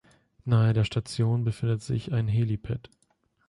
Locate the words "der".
0.73-0.83